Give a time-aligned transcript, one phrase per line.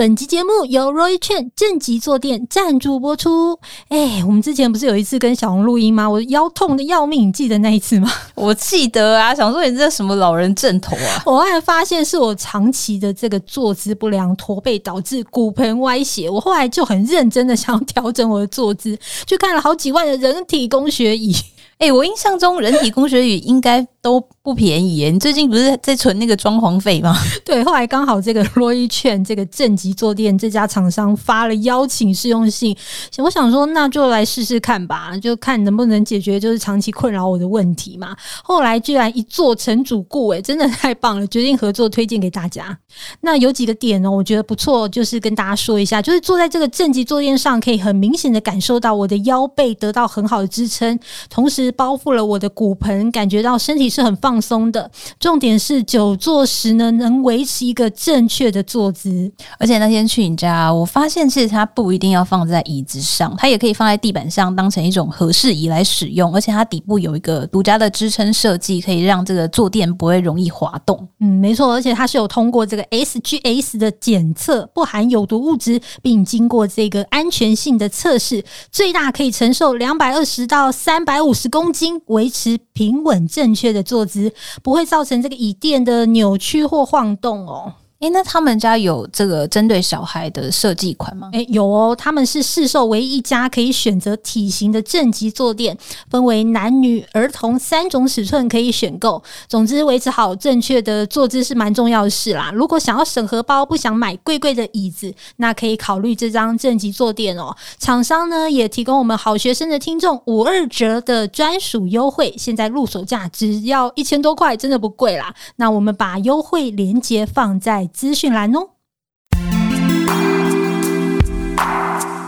[0.00, 3.60] 本集节目由 Roy 券正极坐垫赞助播出。
[3.88, 6.08] 哎，我们之前不是有一次跟小红录音吗？
[6.08, 8.10] 我腰痛的要命，你记得那一次吗？
[8.34, 11.22] 我记得啊，想说你这什么老人枕头啊？
[11.28, 16.30] 我后来发现是我长期的这个坐姿不良驼背导致骨盆歪斜。
[16.30, 21.36] 我后来就很认真的想要调整我的坐姿，去看了好几万的人体工学椅。
[21.80, 25.10] 哎、欸，我印象中人体工学椅应该都不便宜耶。
[25.10, 27.16] 你最近不是在存那个装潢费吗？
[27.44, 32.76] 对，后来刚好这个 Roy 券这个正极坐垫这家厂商发了邀请试用信，
[33.18, 38.16] 我想说那就来试试看吧，就看能不能解决就是长期困扰我的问题嘛。
[38.44, 42.78] 后来居然一坐成主顾，哎，真的太棒了，决定合作推荐给大家。
[43.22, 51.70] 那有几个点呢，我觉得不错，就是跟大家说一下，就是坐在这个正极坐垫上，可以很明显的感受到我的腰背得到很好的支撑，同时。
[51.80, 54.90] 包覆了我的骨盆，感觉到身体是很放松的。
[55.18, 59.30] 重点是久坐时呢，能维持一个正确的坐姿。
[59.58, 66.34] 而且那天去你家，我发现其实它不一定要放在椅子上，它也可以放在地板上，当成一种合适椅来使用。
[66.34, 71.06] 而且它底部有一个独家的支撑设计，可以让这个坐垫不会容易滑动。
[71.18, 81.50] 嗯，没错，而且它是有通过这个 SGS 的检测，不含有毒物质，并经过这个安全性的测试，最大可以承受两百二十到三百五十。
[81.50, 87.74] 公斤维持平稳正确的坐姿，不会造成这个椅垫的扭曲或晃动哦。
[88.00, 91.28] 诶，那他们家有这个针对小孩的设计款吗？
[91.34, 95.76] 诶，有哦，他们是市售唯一一家可以选择体型的正极坐垫，
[96.08, 99.22] 分为男女、儿童三种尺寸可以选购。
[99.46, 102.50] 总之，维持好正确的坐姿是蛮重要的事啦。
[102.54, 107.54] 如果想要省荷包，不想买贵贵的椅子，那可以考虑这张正极坐垫哦。
[107.78, 115.34] 厂商呢也提供我们好学生的听众五二折的专属优惠，现在入手价只要一千多块，真的不贵啦。
[115.56, 117.89] 那我们把优惠链接放在。
[117.92, 118.70] 资讯栏哦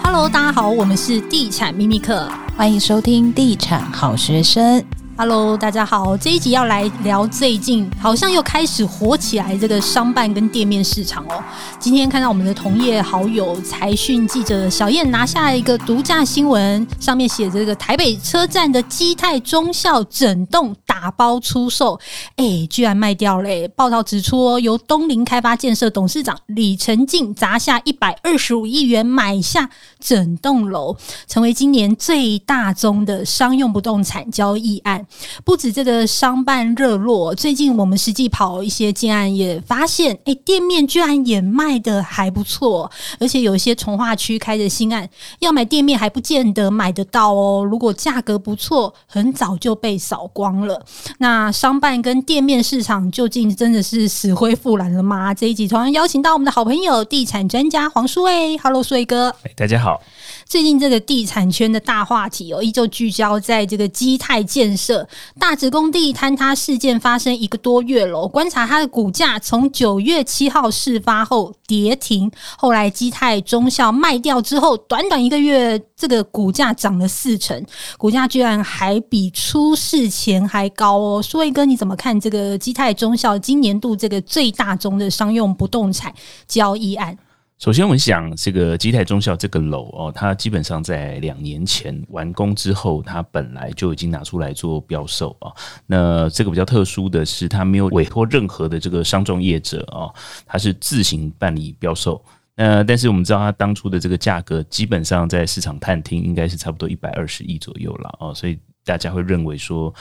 [0.02, 4.84] ，Hello，大家好，我们是地产秘密课，欢迎收听地产好学生。
[5.22, 11.40] Hello，大家好，这一集要来聊最近好像又开始火起来这个商办跟店面市场哦。
[11.78, 22.00] 今天看到我们的同业好友财讯记者小燕拿下一个独家新闻，上面写着个台北车站的基泰中校整栋打包出售，
[22.34, 23.68] 哎，居然卖掉了！
[23.77, 30.96] 报道指出，由东林开发建设董事长李成进砸下一百二十五亿元买下整栋楼，
[31.28, 35.06] 成为今年最大宗的商用不动产交易案。
[35.45, 45.08] 不止这个商办热络，最近我们实际跑一些建案，也发现，哎，店面居然也卖得还不错，而且有一些从化区开的新案，
[45.40, 47.64] 要买店面还不见得买得到哦。
[47.64, 50.84] 如果价格不错，很早就被扫光了。
[51.18, 55.33] 那商办跟店面市场究竟真的是死灰复燃了吗？
[55.34, 60.00] 这一集同样邀请到我们的好朋友地产专家黄书卫，Hello，书卫哥，大家好。
[60.47, 65.08] 最近这个地产圈的大话题哦，依旧聚焦在这个基泰建设
[65.39, 68.27] 大直工地坍塌事件发生一个多月了。
[68.29, 77.64] 观察它的股价，从九月七号事发后跌停，后来基泰中校卖掉之后，短短一个月，这个股价涨了四成，
[77.97, 81.23] 股价居然还比出事前还高哦。
[81.23, 86.13] 书卫哥，你怎么看这个基泰中校今年度这个最大宗的商用不动产
[86.47, 87.17] 交易案？
[87.62, 95.52] 首先，我们想这个基泰中校这个楼哦，它基本上在两年前完工之后，它本来就已经拿出来做标售啊。
[95.86, 100.11] 那这个比较特殊的是，它没有委托任何的这个商仲业者啊，
[100.45, 102.20] 它是自行办理标售。
[102.56, 109.94] 那但是我们知道，它当初的这个价格基本上在市场探听应该是差不多一百二十亿左右了哦，所以大家会认为说。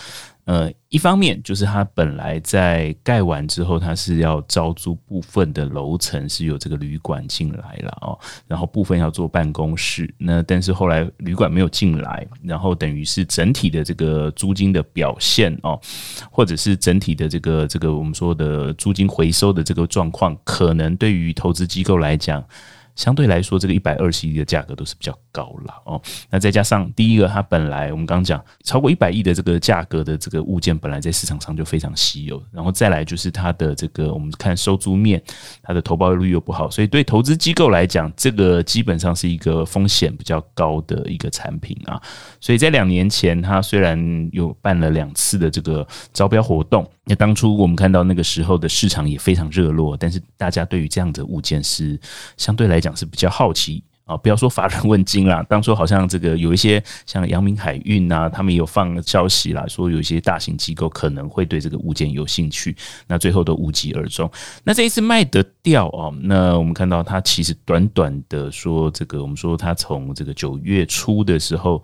[0.46, 10.12] 呃，一方面就是它本来在盖完之后，它是要招租部分的楼层是有这个旅馆进来了哦，然后部分要做办公室。
[10.18, 15.80] 那但是后来旅馆没有进来，然后等于是整体的这个租金的表现哦，
[16.32, 22.44] 或者是整体的这个这个我们说的租金回收的这个状况，可能对于投资机构来讲。
[22.94, 26.02] 相对来说，这个一百二十亿的价格都是比较高了哦。
[26.30, 32.42] 那再加上第一个，它本来我们刚刚讲超过一百亿的这个价格的这个物件，本来在市场上就非常稀有。
[32.52, 35.22] 然后再来就是它的这个，我们看收租面，
[35.62, 42.02] 它的投报率又不好，所以对投资机构来讲，这个基本上是一个风险比较高的一个产品啊。
[42.40, 46.90] 所以在两年前，它虽然有办了两次的这个招标活动。
[47.06, 52.00] 那当初我们看到那个时候的市场也非常热络，但是大家对于这样的物件是
[52.38, 53.84] 相对来讲是比较好奇。
[54.12, 62.76] 啊，不要说乏人问津啦，当初好像这个有一些像阳明海运啊，他们有放消息啦，说有一些大型机构可能会对这个物件有兴趣，
[63.08, 64.30] 那最后都无疾而终。
[64.64, 71.82] 那这一次卖得掉哦，那我们看到它其实短短的说这个，我们说它从这个九月初的时候。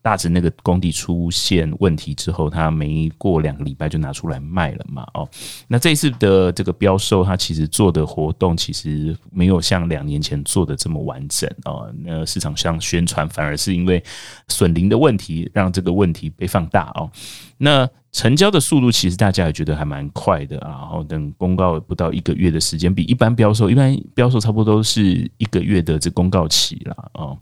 [0.00, 5.06] 大直那个工地出现问题之后，他没过两个礼拜就拿出来卖了嘛？
[5.14, 5.28] 哦，
[5.66, 11.92] 那这一次的这个标售，它其实做的活动其实没有像两年前做的这么完整哦。
[12.02, 14.02] 那市场上宣传反而是因为
[14.48, 17.10] 损邻的问题，让这个问题被放大哦。
[17.58, 20.70] 那成交的速度其实大家也觉得还蛮快的啊。
[20.70, 27.36] 然后等公告不到一个月的时间，比一般标售，一般标售差不多都是一个月的这公告期了哦。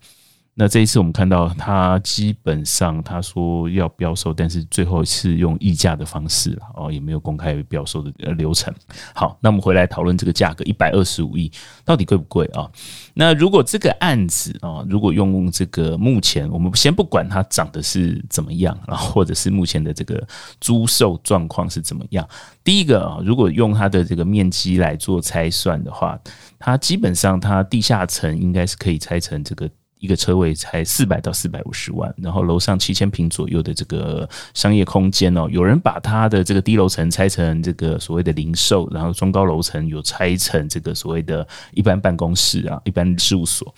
[0.59, 8.73] 那这一次我们看到，他基本上他说要标售，但是最后是用溢价的方式哦，也没有公开标售的流程。
[9.15, 11.53] 好，那我们回来讨论这个价格，一百二十五亿
[11.85, 12.67] 到底贵不贵啊？
[13.13, 20.27] 那如果这个案子啊，如果用这个目前我们先不管它涨的是怎么样，然后或者是目前的这个
[20.59, 22.27] 租售状况是怎么样，
[22.65, 26.19] 第一个啊，如果用它的这个面积来做拆算的话，
[26.59, 29.69] 它基本上它地下层应该是可以拆成这个。
[29.99, 43.75] 一个车位才四百到四百五十万，然后楼上七千平左右的这个商业空间哦，有人把它的这个低楼层拆成这个所谓的零售，然后中高楼层有拆成这个所谓的一般办公室啊，一般事务所。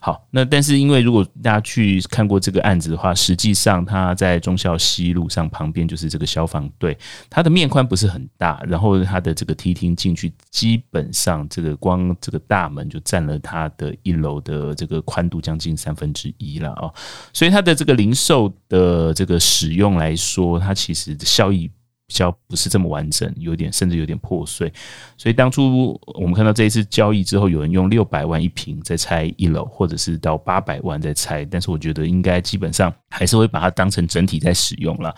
[0.00, 6.96] 好，那但是因为如果大家去看过这个案子的话，实际上它在忠孝西路上旁边就是这个消防队，
[7.28, 16.90] 它的面宽不是很大，然后它的这个梯厅进去，基本上这个光这个大门就占了它的一楼的这个宽度将近三分之一了啊，
[17.32, 21.70] 所以它的这个零售的这个使用来说，它其实效益。
[22.08, 24.72] 比较不是这么完整，有点甚至有点破碎，
[25.18, 35.14] 所以当初我们看到这一次交易之后，有人用六百万一平在拆一楼，或者是到八百万在拆，但是我觉得应该基本上还是会把它当成整体在使用了。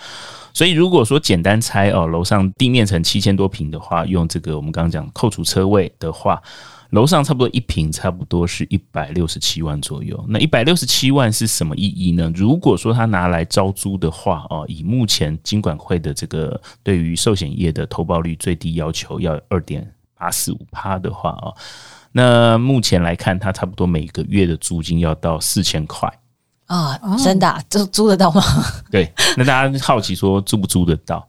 [0.53, 6.43] 所以如果说简单拆哦，楼上地面层七千多平的话，用这个我们刚刚讲扣除车位的话。
[6.91, 10.25] 楼上差不多一平，差不多是一百六十七万左右。
[10.29, 12.33] 那一百六十七万是什么意义呢？
[12.35, 21.55] 如果说他拿来招租的话，哦，以目前金管会的这个对于寿险业的投报率最低要求要二点八四五趴的话，哦，
[22.11, 26.13] 那目前来看，它差不多每个月的租金要到四千块
[26.67, 28.43] 啊，真的，这租得到吗？
[28.91, 31.29] 对，那大家好奇说租不租得到？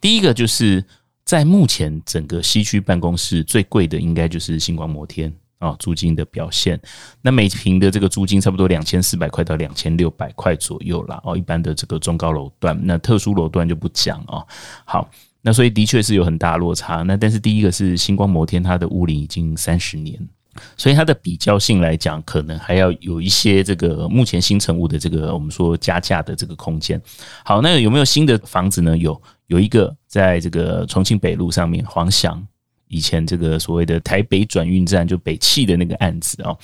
[0.00, 0.82] 第一个就是。
[1.24, 6.78] 在目前整个西区办公室最贵的应该就是星光摩天啊，租金的表现。
[7.22, 11.20] 那每平的这个租金差不多两千四百块到两千六百块左右啦。
[11.24, 14.44] 哦，一般的这个中高楼段，那特殊楼段就不讲啊。
[14.84, 15.08] 好，
[15.40, 17.02] 那所以的确是有很大落差。
[17.02, 20.18] 那但是第一个是星光摩天，它的屋龄已经三十年，
[20.76, 27.00] 所以它的比较性来讲，可能还要有一些这个目前新成屋的这个我们说加价的这个空间。
[27.44, 28.98] 好，那有没有新的房子呢？
[28.98, 29.22] 有。
[29.52, 32.42] 有一个在这个重庆北路上面，黄翔
[32.88, 36.56] 以前这个所谓的台北转运站就北汽的那个案子哦，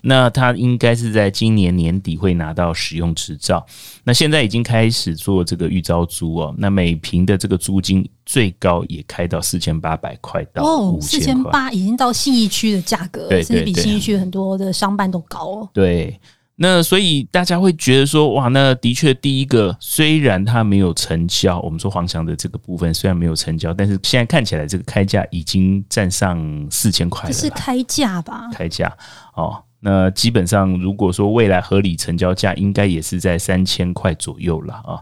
[0.00, 3.66] 那他应该是在今年年底会拿到使用执照，
[4.04, 16.20] 那现在已经开始做这个预招租哦，那每平的这个租金最高也开到四千八百块到五千块，四千八已经到信义区的价格，对，甚至比信义区很多的商办都高哦，对。
[16.58, 27.32] 那所以大家会觉得说，哇，那的确第一个，虽然它没有成交，我们说黄翔的这个部分虽然没有成交，但是现在看起来这个开价已经站上四千块了。
[27.34, 28.48] 是开价吧？
[28.54, 28.90] 开价
[29.34, 34.96] 哦，那基本上如果说未来合理成交价，应该也是在三千块左右了啊。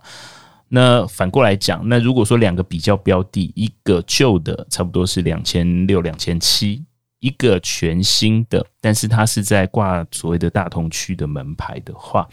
[0.69, 6.83] 那反过来讲，那如果说两个比较标的，一个旧的差不多是两千六、两千七。
[7.25, 12.29] 一个全新的，但是它是在挂所谓的大同区的门牌的话，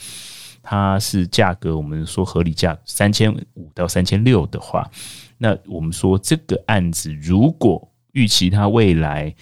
[0.62, 4.86] 它是价格我们说合理价三千五到三千六的话，
[5.38, 9.34] 那我们说这个案子如果预期它未来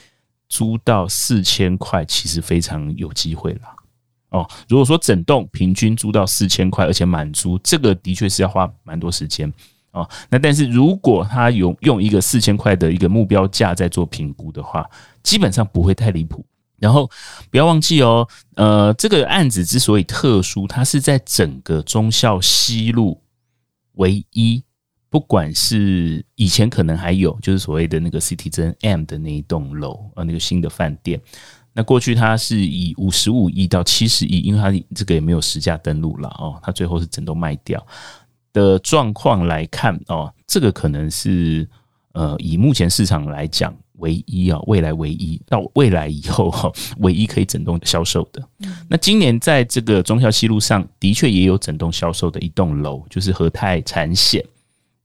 [0.47, 3.61] 租到四千块，其实非常有机会了
[4.29, 4.47] 哦。
[4.67, 9.51] 如果说整栋平均租到四千块，而且满租，这个的确是要花蛮多时间。
[9.91, 14.87] 哦，那但是如果他有用一个四千块的一个目标价在做评估的话，
[15.23, 16.45] 基本上不会太离谱。
[16.77, 17.11] 然后
[17.51, 23.21] 不要忘记哦，呃，这个案子之所以特殊，它是在整个忠孝西路
[23.95, 24.63] 唯一，
[25.09, 31.21] 不管是以前可能还有，就是所谓的那个 CityZen M 的那一栋楼啊，那个新的饭店。
[31.73, 37.85] 那过去它是以五十五亿到七十亿，因为它这个也没有实价登录了哦，它最后是整栋卖掉。
[38.53, 41.69] 的状况来看哦，这个可能是
[42.13, 48.41] 呃，以目前市场来讲，唯一啊，未来唯一到未来以后哈，唯一可以整栋销售的。
[48.89, 54.43] 那今年在这个中孝西路上的确也有整栋销售的一栋楼，就是和泰产险，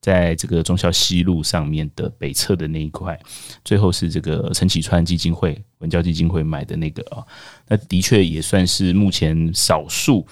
[0.01, 3.19] 在这个中孝西路上面的北侧的那一块，
[3.63, 7.23] 最后是这个陈启川基金会、文教基金会买的那个啊，
[7.67, 10.25] 那的确也算是目前少数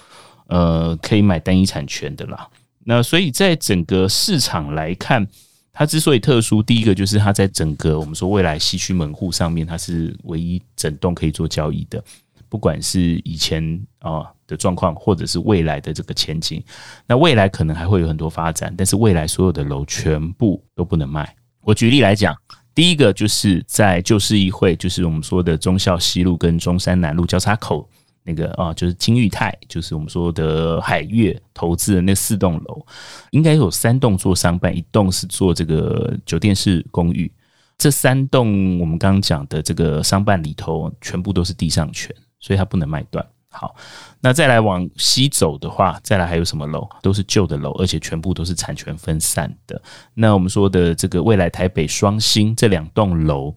[0.48, 2.48] 呃可以买单一产权的啦。
[2.86, 5.25] 那所以在整个市场来看，
[5.74, 12.01] 它之所以特殊，第一个就是它在整个我们说未来西区门户上面，它是唯一整栋可以做交易的。
[12.48, 16.63] 不管是以前啊的状况，或者是未来的这个前景，
[17.08, 21.36] 那未来可能还会有很多发展，但是未来所有的楼全部都不能卖。
[21.62, 22.36] 我举例来讲，
[22.75, 27.89] 第一个就是在旧市议会，就是我们说的忠孝西路跟中山南路交叉口
[28.24, 32.86] 那个啊，就是金玉泰，就是我们说的海悦投资的那四栋楼，
[33.32, 37.32] 应该有三栋做商办，一栋是做这个酒店式公寓。
[37.77, 42.15] 这三栋我们刚刚讲的这个商办里头，全部都是地上权。
[42.39, 43.25] 所以它不能卖断。
[43.50, 43.74] 好，
[44.20, 46.86] 那再来往西走的话，再来还有什么楼？
[47.01, 49.82] 都是旧的楼，而且全部都是产权分散的。
[50.13, 53.56] 那我们说的这个未来台北双星这两栋楼，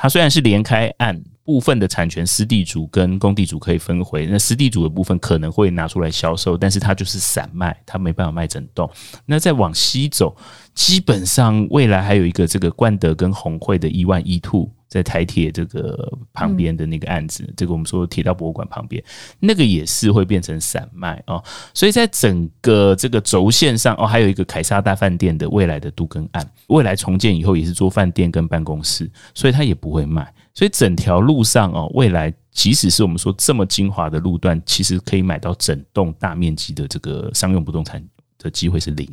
[0.00, 1.22] 它虽然是连开案。
[1.42, 8.88] 部分的产权私地主跟公地主可以分回，那私地主的部分可能会拿出来销售，但是它就是散卖，它没办法卖整栋。
[9.26, 10.36] 那再往西走，
[10.74, 19.02] 基本上未来还有一个这个冠德跟红会的一万一兔，在台铁这个旁边的那个案子，这个我们说铁道博物馆旁边，
[19.38, 21.42] 那个也是会变成散卖哦。
[21.72, 30.34] 所以在整个这个轴线上哦，还有一个凯撒大饭店的未来的都更案，未来重建以后也是做饭店跟办公室，所以它也不会卖。
[30.52, 38.04] 所以整条路上哦，未来即使是我们说这么精华的路段，其实可以买到整栋大面积的这个商用不动产
[38.36, 39.08] 的机会是零。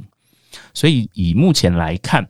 [0.74, 2.28] 所以以目前来看，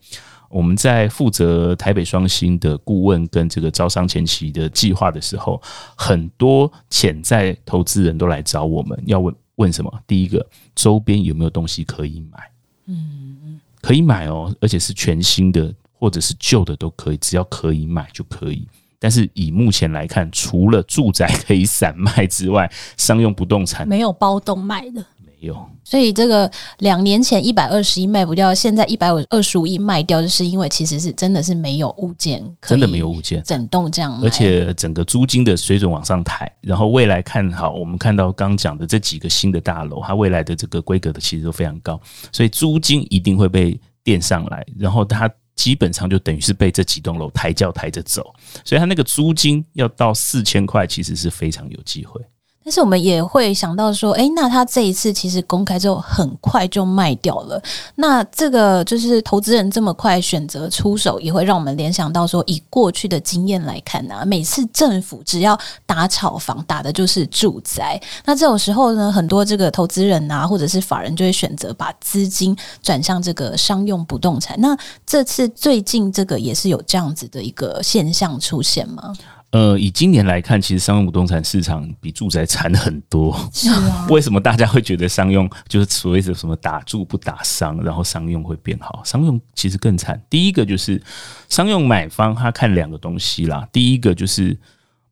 [0.49, 5.61] 我们在负责台北双星的顾问跟这个招商前期的计划的时候，
[5.95, 9.91] 很多潜在投资人都来找我们，要问问什么？
[10.05, 12.51] 第一个，周边有没有东西可以买？
[12.85, 18.67] 嗯，可以买哦，而且是全新的或者是旧的都可以，只要可以买就可以。
[18.99, 25.05] 但是以目前来看，除了住宅可以散卖之外，商用不动产没有包动卖的，
[25.39, 25.55] 有。
[25.83, 36.51] 所以这个两年前一百二十亿卖不掉，现在一百二十五亿卖掉，就是因为其实是真的是没有物件，真的没有物件，整栋这样，而且整个租金的水准往上抬。
[36.61, 41.99] 然后未来看好，我们看到刚讲的这几个新的大楼，它未来的这个规格的其实都非常高，
[42.31, 44.65] 所以租金一定会被垫上来。
[44.77, 45.29] 然后它。
[45.57, 48.21] 基本上就等于是被这几栋楼抬轿抬着走，
[48.63, 52.21] 所以它那个租金要到四千块，其实是非常有机会。
[52.67, 57.63] 但是我们也会想到说，诶，那他这一次其实公开之后很快就卖掉了。
[57.95, 67.97] 那这个就是投资人这么快选择出手，也会让我们联想到说，以过去的经验来看呢、啊，每次政府只要打炒房，打的就是住宅。
[68.25, 74.59] 那这种时候呢，很多这个投资人啊，或者是法人就会选择把资金转向这个商用不动产。
[74.59, 79.13] 那这次最近这个也是有这样子的一个现象出现吗？
[79.51, 83.33] 呃，以今年来看，其实商用不动产市场比住宅惨很多。
[83.53, 89.01] 是啊， 为什么大家会觉得商用就是所谓的什么打住不打商，然后商用会变好？
[89.05, 90.21] 商用其实更惨。
[90.29, 91.01] 第一个就是
[91.47, 94.55] 商用买方他看两个东西啦，第一个就是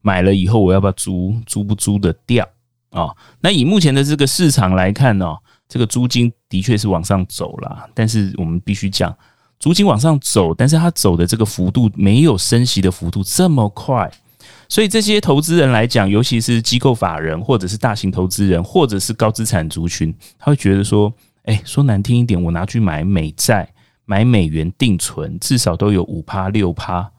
[0.02, 2.46] 买了以后我要不要租，租不租得掉
[2.90, 3.16] 啊？
[3.40, 5.34] 那以目前的这个市场来看呢，
[5.70, 9.16] 这个租金的确是往上走了，但是我们必须讲，
[9.60, 14.12] 租金往上走，但是它走的这个幅度没有升息的幅度这么快。
[14.68, 21.14] 所以这些投资人来讲，尤其是机构法人，或者是大型投资人，或者是高资产族群，他会觉得说
[21.46, 23.72] ：“哎，说难听一点，我拿去买美债、
[24.06, 27.12] 买美元定存，至少都有五趴六趴。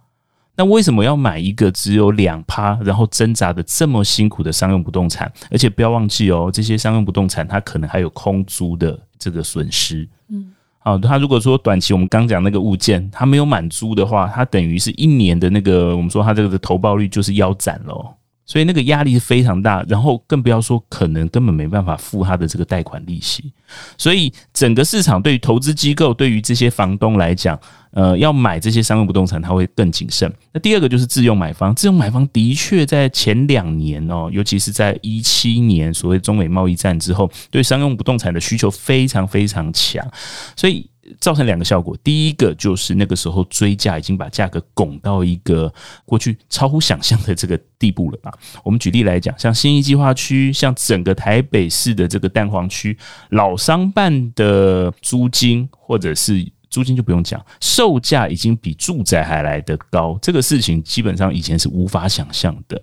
[0.57, 5.31] 那为什么要买一个只有两趴，然后挣扎的这么辛苦的商用不动产？
[5.51, 10.53] 而且不要忘记哦，这些商用不动产它可能还有空租的这个损失。”嗯。
[10.87, 18.15] 啊，他如果说短期我们刚讲那个物件，他没有满租的话，他等于是一年的那个我们说他这个的投报率就是腰斩喽。
[18.47, 23.53] 所以那个压力是非常大，然后更不要说可能根本没办法付他的这个贷款利息。
[23.99, 27.59] 所以整个市场对于投资机构、对于这些房东来讲，
[27.91, 30.33] 呃，要买这些商用不动产，他会更谨慎。
[30.53, 40.09] 那第二个就是自用买方，自用买方的确在前两年哦，尤其是在一七年所谓中美贸易战之后，对商用不动产的需求非常非常强，
[40.55, 40.89] 所以。
[41.21, 45.73] 造成两个效果，第一个就是那个时候追价已经把价格拱到一个
[46.05, 48.33] 过去超乎想象的这个地步了吧。
[48.65, 52.97] 我们举例来讲，像新一计划区，像整个台北市的这个蛋黄区，
[53.31, 62.79] 老商办的租金或者是租金就不用讲，售价已经比住宅还来得高，这个事情基本上以前是无法想象的。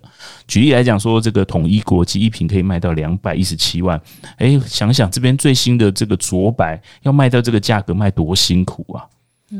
[0.48, 4.00] 举例来讲，说这个统一国际一瓶可以卖到两百一十七万，
[4.38, 9.06] 哎，想想这边最新的这个卓白要卖到这个价格，卖多辛苦啊！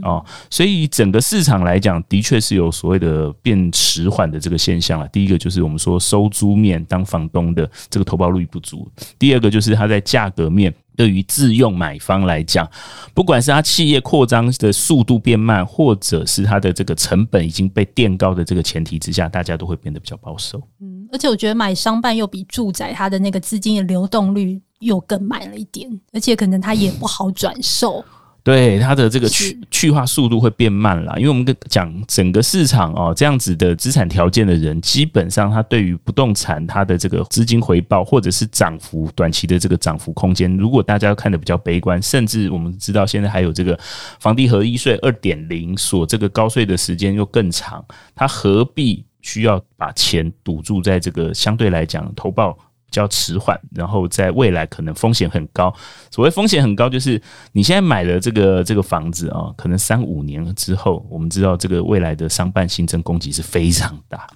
[0.02, 5.08] 哦，所以整个市场来讲，的确是有所谓的变迟缓的这个现象了。
[5.08, 8.86] 第一个就是我们说收租面当房东的这个投报率不足；
[9.18, 12.68] 第二个就是它在价格面对于自用买方来讲，
[13.12, 20.60] 不管是它企业扩张的速度变慢，或者是它的这个成本已经被垫高的这个前提之下，大家都会变得比较保守。
[20.80, 28.04] 嗯，而且我觉得买商办又比住宅它的那个资金的流动率又更慢了一点，而且可能它也不好转售。
[28.44, 43.78] 对它的这个去去化速度会变慢了，因为我们讲整个市场哦，这样子的资产条件的人，基本上他对于不动产它的这个资金回报或者是涨幅短期的这个涨幅空间，如果大家看得比较悲观，甚至我们知道现在还有这个
[44.20, 47.82] 房地合一税二点零所这个高税的时间又更长，
[48.14, 52.58] 他何必需要把钱堵住在这个相对来讲投报比
[52.94, 55.74] 较迟缓，然后在未来可能风险很高。
[56.10, 57.20] 所谓风险很高，就是
[57.52, 64.26] 你现在买的这个这个房子啊，可能三五年之后，我们知道这个未来的商办新增供给是非常大，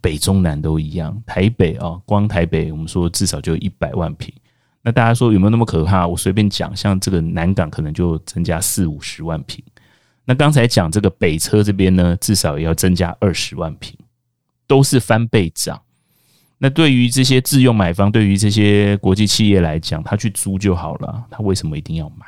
[0.00, 1.22] 北中南都一样。
[1.24, 4.32] 台北啊，光台北我们说至少就一百万平。
[4.82, 6.06] 那大家说有没有那么可怕？
[6.06, 9.64] 我随便讲，像这个南港可能就增加四五十万平。
[10.26, 13.94] 那刚才讲这个北车这边呢，至少也要增加二十万平，
[14.66, 15.80] 都是翻倍涨。
[16.64, 22.24] 那对于这些自用买方，对于这些国际企业来讲，他去租就好了，他为什么一定要买？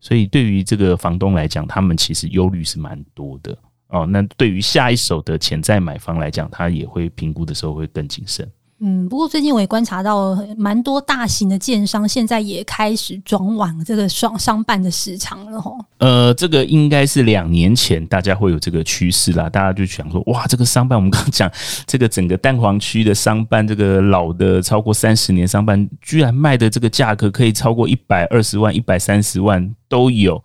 [0.00, 4.04] 所以对于这个房东来讲，他们其实忧虑是蛮多的哦。
[4.04, 8.50] 那对于下一手的潜在买方来讲，他也会评估的时候会更谨慎。
[8.78, 15.78] 嗯，不过最近我也观察到，蛮多大型的建商现在也开始转往这个双商办的市场了吼。
[15.98, 21.50] 呃，这个应该是两年前大家会有这个趋势啦，大家就想说，哇，这个商办，我们刚刚讲
[21.86, 30.42] 这个整个蛋黄区的商办，这个老的超过三十年商办，居然卖的这个价格可以超过一百二十万、一百三十万都有。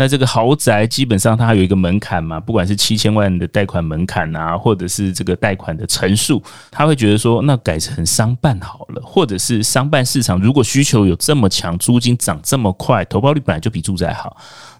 [0.00, 14.34] 那这个豪宅基本上它还有一个门槛嘛，不管是七千万的贷款门槛啊，或者是这个贷款的成数，他会觉得说，那改成商办好了，或者是商办市场如果需求有这么强，租金涨这么快，投报率本来就比住宅好，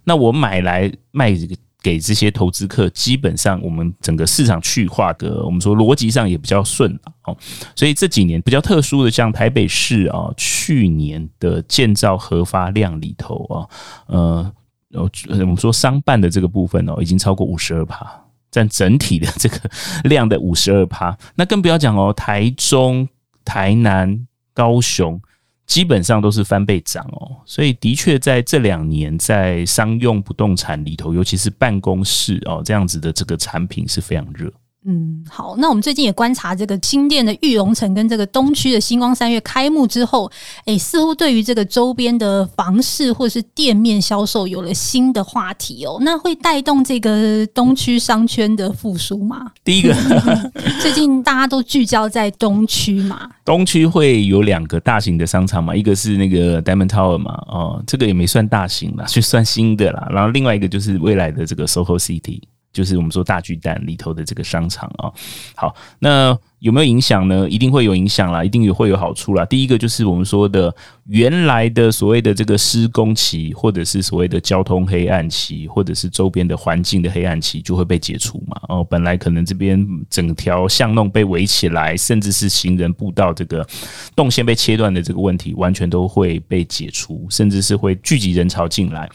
[0.04, 1.36] 那我买来卖
[1.82, 7.36] 给这些投资客，基本上我们整个市场去化的，我们说逻辑上也比较顺哦。
[7.76, 13.68] 所以这几年比较特殊的，像台北市啊，去年的建造核发量里头啊，
[14.06, 14.52] 呃。
[14.94, 18.04] 哦，我们说商办的这个部分哦，已经超过五十二趴，
[18.50, 19.58] 占整体的这个
[20.04, 21.16] 量的五十二趴。
[21.34, 23.08] 那更不要讲哦，台中、
[23.44, 25.20] 台南、高雄
[25.66, 27.36] 基本上都是翻倍涨哦。
[27.44, 34.52] 所以的确在这两年，在商用不动产里头，尤其是办公室哦这样子的这个产品是非常热。
[34.86, 40.30] 嗯，好，那我们最近也观察这个新店的玉龙城跟这个东区的星光三月开幕之后，
[40.64, 45.98] 哎，似乎对于这个周边的房市或是店面销售有了新的话题哦。
[46.00, 49.52] 那会带动这个东区商圈的复苏吗？
[49.62, 49.94] 第一个，
[50.80, 60.08] 最近大家都聚焦在东区嘛，东区会有两个大型的商场嘛，一个是那个 Diamond Tower 嘛，哦，这个也没算大型啦，就算新的啦。
[60.10, 62.40] 然后另外一个就是未来的这个 SOHO City。
[62.72, 65.12] 就是我们说大巨蛋里头的这个商场啊，
[65.54, 67.48] 好，那有没有影响呢？
[67.48, 69.44] 一定会有影响啦，一定也会有好处啦。
[69.46, 70.74] 第一个就是我们说的
[71.06, 78.60] 原来的所谓的这个施工期，或者是所谓的交通黑暗期，或者是周边的环境的黑暗期，就会被解除嘛。
[78.68, 83.66] 哦，本来可能这边整条巷弄被围起来，甚至是行人步道这个
[84.14, 89.08] 动线被切断的这个问题，完全都会被解除，甚至是会聚集人潮进来。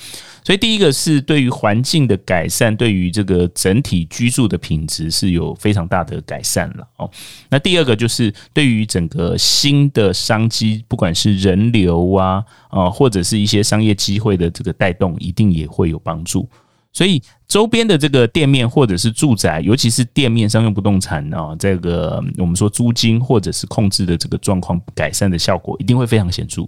[0.44, 7.10] 所以，第一个是对于环境的改善，对于这个整体居住的品质是有非常大的改善了哦。
[7.50, 16.48] 那第二个就是对于整个新的商机，不管是人流啊啊，或者是一些商业机会的这个带动，一定也会有帮助。
[16.92, 26.66] 所以，周边的这个店面或者是住宅，尤其是店面商用不动产啊，这个我们说租金或者是控制的这个状况改善的效果，一定会非常显著。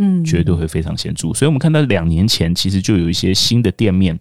[0.00, 1.34] 嗯，绝对会非常显著。
[1.34, 4.18] 所以，我们看到两年前其实就有一些新的店面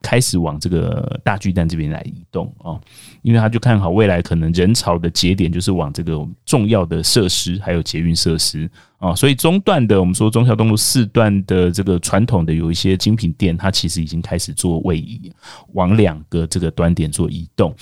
[0.00, 2.78] 开始往这个大巨蛋这边来移动啊，
[3.22, 15.32] 因为他就看好未来可能人潮的节点就是往这个重要的设施还有捷运设施啊，所以中段的我们说忠孝东路四段的这个传统的有一些精品店，它其实已经开始做位移，
[15.72, 17.74] 往两个这个端点做移动。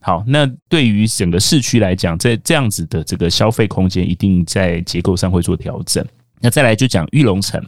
[0.00, 6.04] 好，那对于整个市区来讲，在这样子的这个消费空间，一定在结构上会做调整。
[6.40, 7.62] 那再来就讲玉龙城，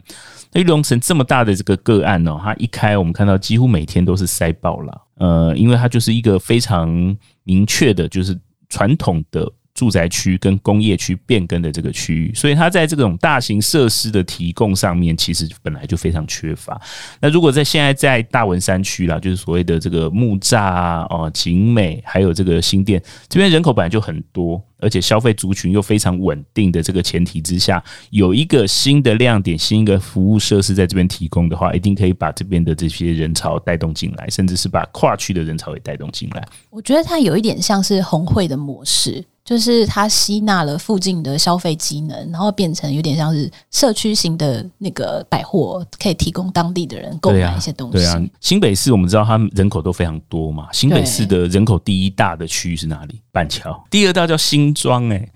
[0.52, 9.52] 那玉龙城这么大的这个个案哦，它一开我们看到几乎每天都是塞爆了，呃，因为它就是一个非常明确的，就是传统的。
[9.74, 16.80] 住宅区跟工业区变更的这个区域，所以它在这种大型设施的提供上面，其实本来就非常缺乏。
[17.20, 36.46] 那如果在现在在大文山区啦，就是所谓的这个木栅啊、哦景美，还有这个新店这边人口本来就很多，而且消费族群又非常稳定的这个前提之下，有一个新的亮点、新一个服务设施在这边提供的话，一定可以把这边的这些人潮带动进来，甚至是把跨区的人潮也带动进来。
[36.68, 39.24] 我觉得它有一点像是红会的模式。
[39.44, 47.94] 就是它吸纳了附近的消费机能，然后变成有点像是社区型的那个百货，可以提供当地的人购买一些东西。
[47.94, 53.20] 对啊，对啊，新北市我们知道它人口都非常多嘛，新北市的人口第一大的区域是哪里？
[53.32, 55.28] 板桥，第二大叫新庄，诶。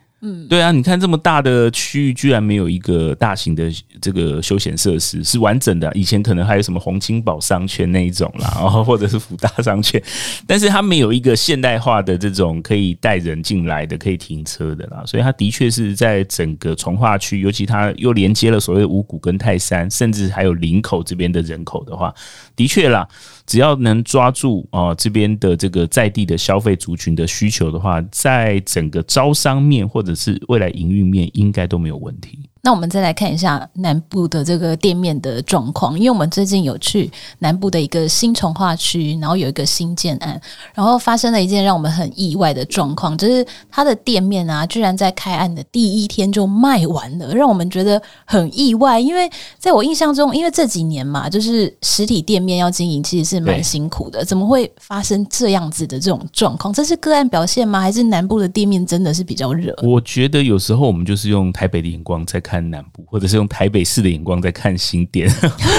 [0.49, 3.65] 对啊，你看这么大的区域，居然没有一个大型的
[4.01, 5.91] 这个休闲设施是完整的。
[5.95, 10.03] 以前可能还有什么红金宝商圈那一种啦，然后或者是福大商圈，
[10.47, 15.03] 但是它没有一个现代化的这种可以带人进来的、可以停车的啦。
[15.07, 22.15] 所以它的确是在整个从化区，尤其它又连接了所谓五谷跟泰山，甚至还有林口这边的人口的话，
[22.55, 23.07] 的确啦。
[23.47, 32.41] 只要能抓住啊这边的这个在地的消费族群的需求的话，在整个招商面或者是未来营运面，应该都没有问题。
[32.67, 40.41] 那我们再来看一下南部的这个店面的状况，因为我们最近有去南部的一个新从化区，然后有一个新建案，
[40.75, 48.99] 然后发生了一件让我们很意外的状况，就是它的店面啊，居然在开案的第一天就卖完了，让我们觉得很意外。
[48.99, 56.75] 因为在我印象中，因为这几年嘛，就是实体店面要经营其实是蛮辛苦的，怎么会发生这样子的这种状况？
[56.75, 57.81] 这是个案表现吗？
[57.81, 59.73] 还是南部的店面真的是比较热？
[59.85, 62.56] 我觉得有时候我们就是用台北的眼光在看。
[62.57, 65.31] 看南部，或者是用台北市的眼光在看新店。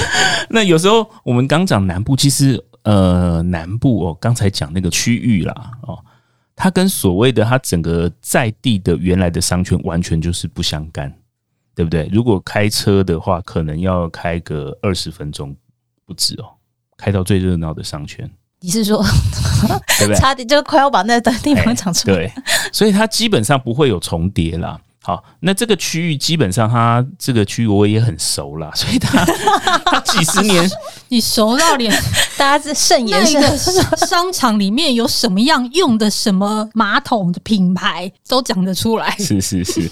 [0.49, 5.97] 那有时候我们刚讲南部，其实呃，南部哦，刚才讲那个区域啦，哦，
[6.55, 11.11] 它跟所谓的它整个在地的原来的商圈完全就是不相干，
[11.75, 12.07] 对不对？
[12.13, 15.55] 如果开车的话，可能要开个二十分钟
[16.05, 16.45] 不止哦，
[16.95, 18.29] 开到最热闹的商圈。
[18.59, 19.03] 你是说，
[19.99, 20.15] 对不对？
[20.21, 22.15] 差点就快要把那个地方讲出来。
[22.15, 22.31] 对，
[22.71, 24.79] 所以它基本上不会有重叠啦。
[25.07, 29.23] 好，那这个区域基本上，它这个区域我也很熟了， 所以它
[29.89, 30.69] 它几十年，
[31.07, 31.89] 你熟到连
[32.35, 33.57] 大家是圣颜那个
[34.05, 39.09] 商场里面有什么样用的什么马桶的品牌都讲得出来。
[39.17, 39.89] 是是是，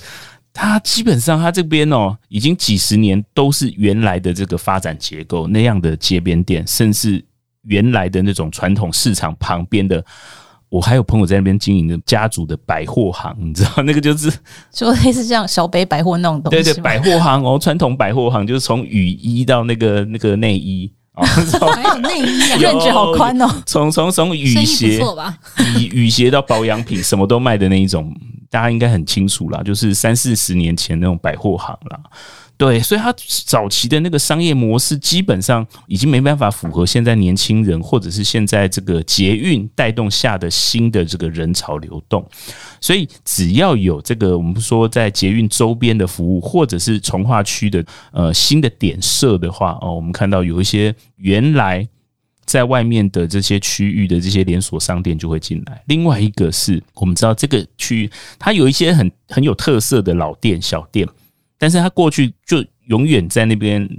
[0.52, 7.24] 它基本上它这边哦，已经几十年都是原来的这个发展结构那样的街边店，甚至
[7.62, 10.04] 原来的那种传统市场旁边的。
[10.76, 14.30] 我还有朋友在那边经营的家族的百货行，你知道那个就是
[14.74, 16.62] 就类似这样小北百货那种东西。
[16.62, 21.24] 对对，百货行哦，传统百货行就是从雨衣到那个那个内衣啊，
[21.74, 23.50] 还有内衣啊，面子好宽哦。
[23.66, 25.00] 从从从雨鞋，
[25.80, 28.14] 雨雨鞋到保养品，什么都卖的那一种，
[28.50, 32.00] 大家应该很清楚啦，就是三四十年前那种百货行啦。
[32.58, 33.14] 对，所以它
[33.46, 42.26] 早期的那个商业模式基本上已经没办法符合现在年轻人或者是现在这个捷运带动下的新的这个人潮流动。
[42.80, 51.86] 所以只要有这个我们说在捷运周边的服务，或者是从化区的呃新的点设的话哦，我们看到有一些原来
[52.46, 55.82] 在外面的这些区域的这些连锁商店就会进来。
[55.88, 61.08] 另外一个是我们知道这个区域它有一些很很有特色的老店小店。
[61.58, 63.90] 但是它过去就永远在那边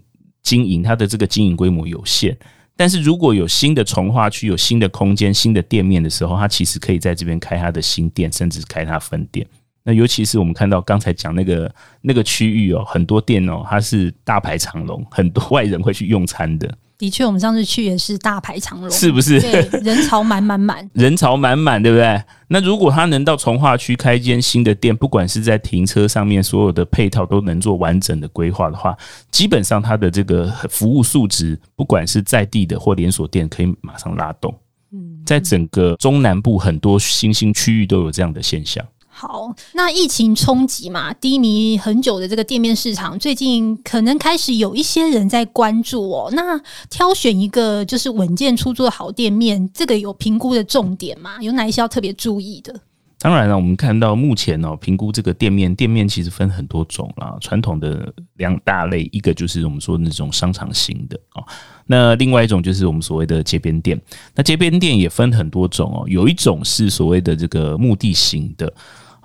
[0.43, 2.37] 经营，它的这个经营规模有限。
[2.77, 9.45] 但是如果有新的从化区、有新的空间、新的店面的时候，它其实可以在这边开它的新店，甚至开它分店。
[9.83, 16.77] 那尤其是我们看到刚才讲那个那个区域哦，很多店哦，它是大排长龙，很多外人会去用餐的。
[16.99, 19.41] 的确，我们上次去也是大排长龙，是不是？
[19.41, 22.23] 对，人潮满满满， 人潮满满，对不对？
[22.49, 28.97] 那如果他能到从化区开一间新的店，不管是在停车上面，所有的配套都能做完整的规划的话，
[29.31, 34.55] 基本上他的这个服务素质，不管是在地的或连锁店，可以马上拉动。
[34.93, 38.83] 嗯，在整个中南部很多新兴区域都有这样的现象。
[39.19, 46.29] 好，那疫情冲击嘛，低迷很久的这个店面市场，最近可能开始有一些人在关注哦。
[46.33, 51.39] 那挑选一个就是稳健出租的好店面，这个有评估的重点吗？
[51.41, 52.79] 有哪一些要特别注意的？
[53.19, 57.39] 当然了，我们看到目前哦，评估这个店面，店面其实分很多种啦。
[57.41, 61.43] 传统的两大类，一个就是我们说那种商场型的哦，
[61.87, 63.99] 那另外一种就是我们所谓的街边店。
[64.35, 68.71] 那街边店也分很多种哦，有一种是所谓的这个目的型的。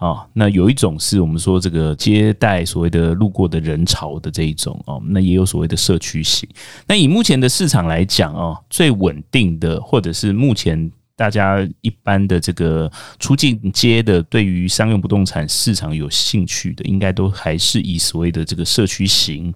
[0.01, 6.49] 哦，那有一种是我们说这个接待所谓的路过的人潮的这一种哦，那也有所谓的社区型。
[6.87, 19.53] 那以目前的市场来讲哦，最稳定的或者是目前大家一般的这个出进阶的，对于商用不动产市场有兴趣的，应该都还是以所谓的这个社区型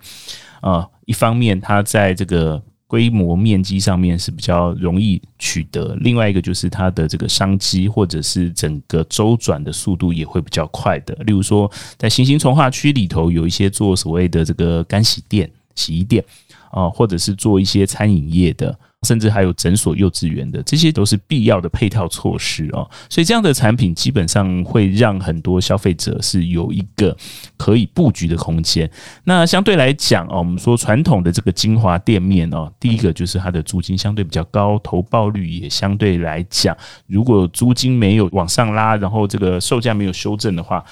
[0.62, 0.88] 啊。
[1.08, 11.16] 一方面，它在这个规模面积上面是比较容易取得，另外一个就是它的这个商机或者是整个周转的速度也会比较快的。
[11.26, 16.24] 例如说，在新兴从化区里头有一些做所谓的这个干洗店、洗衣店
[16.72, 18.78] 啊，或者是做一些餐饮业的。
[19.06, 22.90] 甚至还有诊所、幼稚园的，这些都是必要的配套措施哦。
[23.10, 27.16] 所以这样的产品基本上会让很多消费者是有一个
[27.56, 28.90] 可以布局的空间。
[29.24, 40.84] 那相对来讲哦，我们说传统的这个精华店面哦，第一个就是它的租金相对比较高，投报率也相对来讲，如果租金没有往上拉，然后这个售价没有修正的话。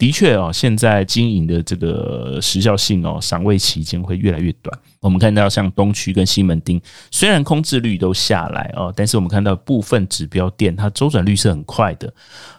[0.00, 4.80] 的确哦，现在经营的这个时效性哦，赏味期间会越来越短。
[4.98, 12.10] 我们看到像东区跟西门町，虽然空置率都下来哦，但是我们看到部分指标店，它周转率是很快的。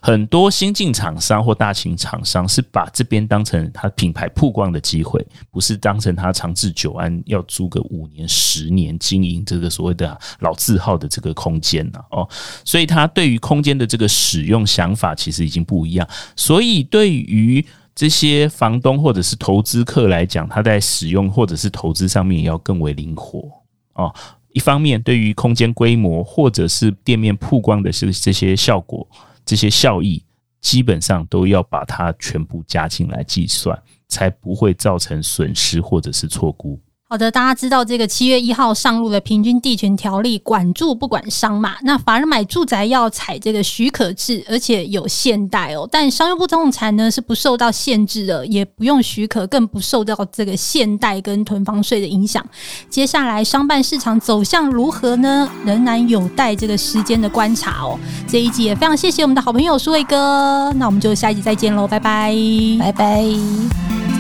[0.03, 12.29] 很多新进厂商或大型厂商是把这边当成它品牌曝光的机会，不是当成它长治久安要租个五年、十年经营这个所谓的老字号的这个空间了哦。
[12.63, 16.07] 所以它对于空间的这个使用想法其实已经不一样。
[16.35, 17.65] 所以对于于
[17.95, 23.49] 这些房东或者是投资客来讲，他在使用或者是投资上面要更为灵活
[23.93, 24.13] 哦。
[24.53, 29.07] 一方面，对于空间规模或者是店面曝光的是这些效果、
[29.45, 30.21] 这些效益，
[30.59, 36.77] 基本上都要把它全部加进来计算，才不会造成损失或者是错估。
[37.11, 41.75] 好的，大家知道这个七月一号上路的平均地权条例管住不管商嘛？
[41.81, 45.85] 那反而买住宅要采这个许可制，而且有限贷哦。
[45.91, 52.41] 但商用不动产呢是不受到限制的，也不用许可，更不受到这个限贷跟囤房税的影响。
[52.89, 55.51] 接下来商办市场走向如何呢？
[55.65, 57.99] 仍然有待这个时间的观察哦。
[58.25, 62.33] 这一集也非常谢谢我们的好朋友苏伟哥，那我们就下一集再见喽，拜拜，
[62.79, 64.10] 拜拜。